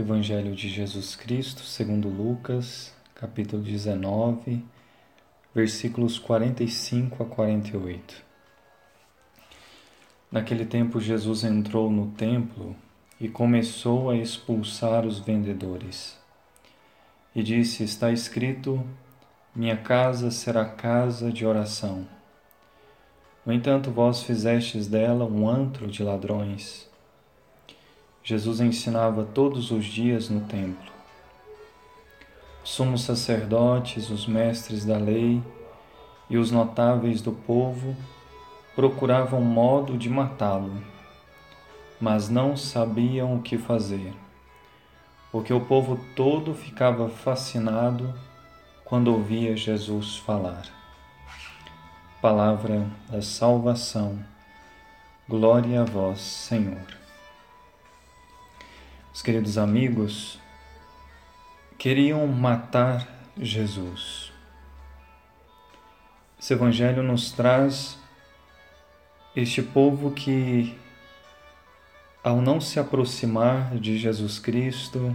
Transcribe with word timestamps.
Evangelho 0.00 0.54
de 0.54 0.66
Jesus 0.66 1.14
Cristo, 1.14 1.60
segundo 1.60 2.08
Lucas, 2.08 2.94
capítulo 3.14 3.62
19, 3.62 4.64
versículos 5.54 6.18
45 6.18 7.22
a 7.22 7.26
48. 7.26 8.24
Naquele 10.32 10.64
tempo, 10.64 10.98
Jesus 10.98 11.44
entrou 11.44 11.90
no 11.90 12.12
templo 12.12 12.74
e 13.20 13.28
começou 13.28 14.08
a 14.08 14.16
expulsar 14.16 15.04
os 15.04 15.18
vendedores. 15.18 16.18
E 17.36 17.42
disse: 17.42 17.84
Está 17.84 18.10
escrito: 18.10 18.82
Minha 19.54 19.76
casa 19.76 20.30
será 20.30 20.64
casa 20.64 21.30
de 21.30 21.44
oração. 21.44 22.08
No 23.44 23.52
entanto, 23.52 23.90
vós 23.90 24.22
fizestes 24.22 24.86
dela 24.86 25.26
um 25.26 25.46
antro 25.46 25.86
de 25.86 26.02
ladrões. 26.02 26.89
Jesus 28.22 28.60
ensinava 28.60 29.24
todos 29.24 29.70
os 29.70 29.84
dias 29.84 30.28
no 30.28 30.42
templo. 30.42 30.90
Os 32.62 32.70
sumos 32.70 33.02
sacerdotes, 33.02 34.10
os 34.10 34.26
mestres 34.26 34.84
da 34.84 34.98
lei 34.98 35.42
e 36.28 36.36
os 36.36 36.50
notáveis 36.50 37.22
do 37.22 37.32
povo 37.32 37.96
procuravam 38.76 39.40
modo 39.40 39.96
de 39.96 40.08
matá-lo, 40.08 40.82
mas 42.00 42.28
não 42.28 42.56
sabiam 42.56 43.36
o 43.36 43.42
que 43.42 43.58
fazer, 43.58 44.12
porque 45.32 45.52
o 45.52 45.60
povo 45.60 45.98
todo 46.14 46.54
ficava 46.54 47.08
fascinado 47.08 48.14
quando 48.84 49.12
ouvia 49.12 49.56
Jesus 49.56 50.16
falar. 50.18 50.64
Palavra 52.20 52.86
da 53.10 53.22
salvação. 53.22 54.18
Glória 55.28 55.80
a 55.80 55.84
vós, 55.84 56.20
Senhor. 56.20 56.99
Os 59.12 59.22
queridos 59.22 59.58
amigos 59.58 60.38
queriam 61.76 62.24
matar 62.28 63.08
Jesus. 63.36 64.32
Esse 66.38 66.54
Evangelho 66.54 67.02
nos 67.02 67.32
traz 67.32 67.98
este 69.34 69.62
povo 69.62 70.12
que, 70.12 70.78
ao 72.22 72.40
não 72.40 72.60
se 72.60 72.78
aproximar 72.78 73.76
de 73.78 73.98
Jesus 73.98 74.38
Cristo, 74.38 75.12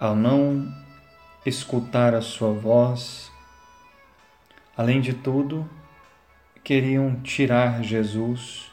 ao 0.00 0.16
não 0.16 0.66
escutar 1.46 2.16
a 2.16 2.20
sua 2.20 2.52
voz, 2.52 3.30
além 4.76 5.00
de 5.00 5.14
tudo, 5.14 5.70
queriam 6.64 7.14
tirar 7.22 7.80
Jesus, 7.84 8.72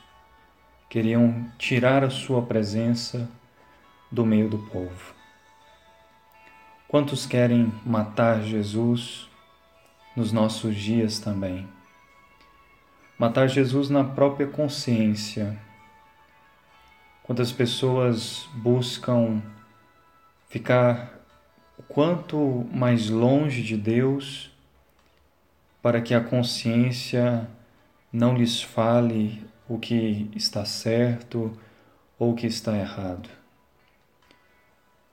queriam 0.89 1.45
tirar 1.59 2.03
a 2.03 2.09
sua 2.09 2.41
presença 2.41 3.30
do 4.11 4.25
meio 4.25 4.49
do 4.49 4.57
povo. 4.57 5.13
Quantos 6.88 7.25
querem 7.25 7.71
matar 7.85 8.41
Jesus 8.41 9.29
nos 10.15 10.31
nossos 10.31 10.75
dias 10.75 11.19
também? 11.19 11.67
Matar 13.17 13.47
Jesus 13.47 13.89
na 13.89 14.03
própria 14.03 14.47
consciência. 14.47 15.59
Quantas 17.21 17.52
pessoas 17.52 18.49
buscam 18.55 19.41
ficar 20.47 21.13
o 21.77 21.83
quanto 21.83 22.67
mais 22.73 23.09
longe 23.09 23.61
de 23.61 23.77
Deus 23.77 24.52
para 25.81 26.02
que 26.02 26.13
a 26.13 26.21
consciência 26.21 27.47
não 28.11 28.35
lhes 28.35 28.61
fale 28.61 29.47
o 29.67 29.77
que 29.77 30.30
está 30.35 30.65
certo 30.65 31.55
ou 32.17 32.31
o 32.31 32.35
que 32.35 32.47
está 32.47 32.75
errado. 32.75 33.38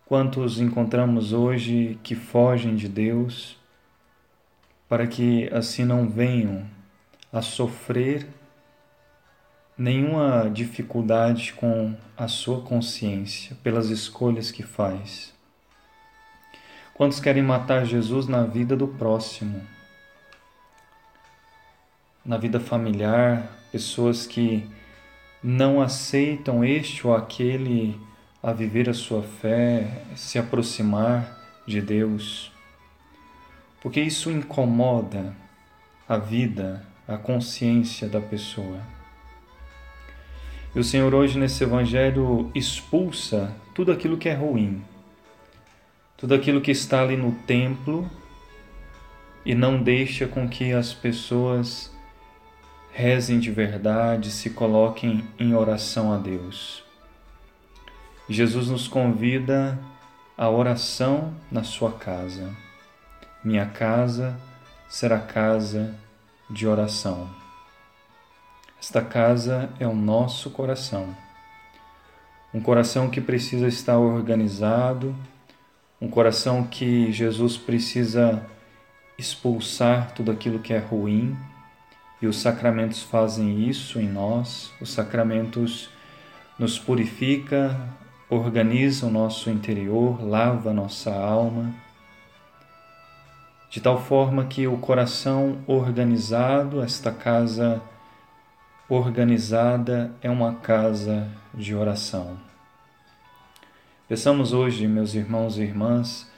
Quantos 0.09 0.61
encontramos 0.61 1.33
hoje 1.33 1.99
que 2.01 2.15
fogem 2.15 2.77
de 2.77 2.89
Deus 2.89 3.59
para 4.89 5.05
que 5.05 5.53
assim 5.53 5.85
não 5.85 6.09
venham 6.09 6.65
a 7.33 7.43
sofrer 7.43 8.25
nenhuma 9.77 10.49
dificuldade 10.49 11.53
com 11.55 11.93
a 12.17 12.29
sua 12.29 12.61
consciência 12.61 13.57
pelas 13.65 13.91
escolhas 13.91 14.53
que 14.53 14.63
faz? 14.63 15.35
Quantos 16.95 17.19
querem 17.19 17.43
matar 17.43 17.85
Jesus 17.85 18.29
na 18.29 18.45
vida 18.45 18.77
do 18.77 18.87
próximo? 18.87 19.61
Na 22.25 22.37
vida 22.37 22.61
familiar, 22.61 23.51
pessoas 23.73 24.25
que 24.25 24.71
não 25.43 25.83
aceitam 25.83 26.65
este 26.65 27.05
ou 27.05 27.13
aquele 27.13 28.06
a 28.47 28.53
viver 28.53 28.89
a 28.89 28.95
sua 28.95 29.25
fé, 29.25 30.05
se 30.15 30.39
aproximar 30.39 31.37
de 31.67 31.81
Deus, 31.81 32.53
porque 33.83 34.01
isso 34.01 34.31
incomoda 34.31 35.35
a 36.09 36.17
vida, 36.17 36.87
a 37.09 37.17
consciência 37.17 38.09
da 38.09 38.21
pessoa. 38.21 38.81
E 40.73 40.79
o 40.79 40.85
Senhor 40.85 41.13
hoje 41.13 41.37
nesse 41.37 41.65
Evangelho 41.65 42.49
expulsa 42.55 43.53
tudo 43.75 43.91
aquilo 43.91 44.17
que 44.17 44.29
é 44.29 44.35
ruim, 44.35 44.81
tudo 46.17 46.33
aquilo 46.33 46.61
que 46.61 46.71
está 46.71 47.03
ali 47.03 47.17
no 47.17 47.33
templo 47.49 48.09
e 49.45 49.57
não 49.57 49.83
deixa 49.83 50.29
com 50.29 50.49
que 50.49 50.73
as 50.73 50.95
pessoas 50.95 51.93
rezem 52.93 53.41
de 53.41 53.51
verdade, 53.51 54.31
se 54.31 54.51
coloquem 54.51 55.25
em 55.37 55.53
oração 55.53 56.13
a 56.13 56.17
Deus. 56.17 56.86
Jesus 58.29 58.69
nos 58.69 58.89
convida 58.89 59.79
à 60.37 60.51
oração 60.51 61.33
na 61.51 61.63
sua 61.63 61.93
casa. 61.93 62.55
Minha 63.45 63.67
casa 63.67 64.37
será 64.89 65.19
casa 65.21 65.95
de 66.51 66.67
oração. 66.67 67.31
Esta 68.81 69.01
casa 69.01 69.71
é 69.79 69.87
o 69.87 69.95
nosso 69.95 70.51
coração. 70.51 71.17
Um 72.53 72.61
coração 72.61 73.09
que 73.09 73.21
precisa 73.21 73.69
estar 73.69 73.97
organizado, 73.99 75.15
um 76.01 76.09
coração 76.09 76.65
que 76.65 77.13
Jesus 77.13 77.57
precisa 77.57 78.45
expulsar 79.17 80.13
tudo 80.15 80.31
aquilo 80.31 80.59
que 80.59 80.73
é 80.73 80.79
ruim, 80.79 81.37
e 82.21 82.27
os 82.27 82.39
sacramentos 82.39 83.03
fazem 83.03 83.69
isso 83.69 84.01
em 84.01 84.09
nós. 84.09 84.73
Os 84.81 84.91
sacramentos 84.93 85.89
nos 86.59 86.79
purifica, 86.79 87.79
organiza 88.29 89.07
o 89.07 89.11
nosso 89.11 89.49
interior, 89.51 90.21
lava 90.27 90.73
nossa 90.73 91.15
alma, 91.15 91.73
de 93.71 93.81
tal 93.81 94.01
forma 94.01 94.47
que 94.47 94.67
o 94.67 94.79
coração 94.79 95.59
organizado, 95.67 96.83
esta 96.83 97.13
casa 97.13 97.81
organizada, 98.89 100.13
é 100.21 100.31
uma 100.31 100.55
casa 100.55 101.29
de 101.55 101.75
oração. 101.75 102.37
Peçamos 104.09 104.53
hoje, 104.53 104.87
meus 104.89 105.15
irmãos 105.15 105.59
e 105.59 105.63
irmãs, 105.63 106.31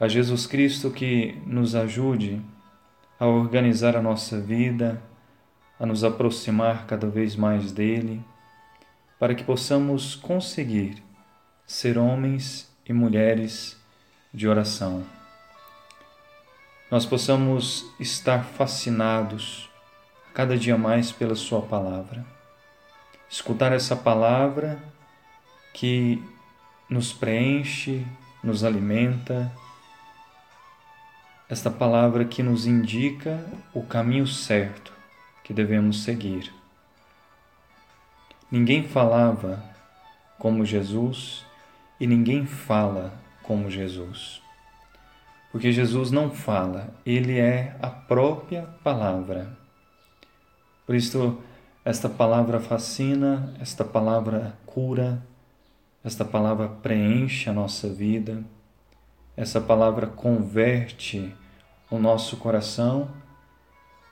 a 0.00 0.08
Jesus 0.08 0.46
Cristo 0.46 0.90
que 0.90 1.40
nos 1.46 1.74
ajude 1.74 2.40
a 3.18 3.26
organizar 3.26 3.96
a 3.96 4.02
nossa 4.02 4.40
vida, 4.40 5.00
a 5.78 5.86
nos 5.86 6.02
aproximar 6.02 6.86
cada 6.86 7.08
vez 7.08 7.36
mais 7.36 7.70
dele, 7.70 8.20
para 9.18 9.34
que 9.34 9.44
possamos 9.44 10.16
conseguir 10.16 11.02
ser 11.72 11.96
homens 11.96 12.70
e 12.86 12.92
mulheres 12.92 13.78
de 14.32 14.46
oração. 14.46 15.06
Nós 16.90 17.06
possamos 17.06 17.86
estar 17.98 18.44
fascinados 18.44 19.70
cada 20.34 20.54
dia 20.54 20.76
mais 20.76 21.10
pela 21.10 21.34
Sua 21.34 21.62
palavra. 21.62 22.26
Escutar 23.26 23.72
essa 23.72 23.96
palavra 23.96 24.78
que 25.72 26.22
nos 26.90 27.10
preenche, 27.10 28.06
nos 28.44 28.64
alimenta, 28.64 29.50
esta 31.48 31.70
palavra 31.70 32.26
que 32.26 32.42
nos 32.42 32.66
indica 32.66 33.42
o 33.72 33.82
caminho 33.82 34.26
certo 34.26 34.92
que 35.42 35.54
devemos 35.54 36.04
seguir. 36.04 36.52
Ninguém 38.50 38.86
falava 38.86 39.64
como 40.38 40.66
Jesus 40.66 41.50
e 42.02 42.06
ninguém 42.08 42.44
fala 42.44 43.12
como 43.44 43.70
Jesus. 43.70 44.42
Porque 45.52 45.70
Jesus 45.70 46.10
não 46.10 46.32
fala, 46.32 46.92
ele 47.06 47.38
é 47.38 47.76
a 47.80 47.88
própria 47.88 48.62
palavra. 48.82 49.56
Por 50.84 50.96
isso, 50.96 51.38
esta 51.84 52.08
palavra 52.08 52.58
fascina, 52.58 53.54
esta 53.60 53.84
palavra 53.84 54.58
cura, 54.66 55.24
esta 56.02 56.24
palavra 56.24 56.68
preenche 56.68 57.48
a 57.48 57.52
nossa 57.52 57.88
vida, 57.88 58.42
essa 59.36 59.60
palavra 59.60 60.08
converte 60.08 61.32
o 61.88 62.00
nosso 62.00 62.36
coração, 62.36 63.12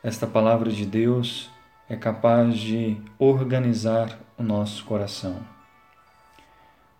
esta 0.00 0.28
palavra 0.28 0.70
de 0.70 0.86
Deus 0.86 1.50
é 1.88 1.96
capaz 1.96 2.56
de 2.56 2.96
organizar 3.18 4.16
o 4.38 4.44
nosso 4.44 4.84
coração 4.84 5.59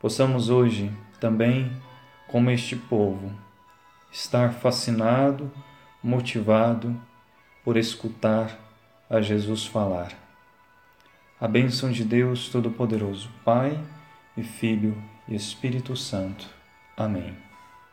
possamos 0.01 0.49
hoje 0.49 0.91
também, 1.21 1.71
como 2.27 2.51
este 2.51 2.75
povo, 2.75 3.31
estar 4.11 4.55
fascinado, 4.55 5.53
motivado 6.03 6.99
por 7.63 7.77
escutar 7.77 8.59
a 9.09 9.21
Jesus 9.21 9.67
falar. 9.67 10.13
A 11.39 11.47
bênção 11.47 11.91
de 11.91 12.05
Deus 12.05 12.49
Todo-Poderoso, 12.49 13.31
Pai 13.45 13.79
e 14.37 14.43
Filho 14.43 15.01
e 15.29 15.35
Espírito 15.35 15.97
Santo. 15.97 16.49
Amém. 16.97 17.50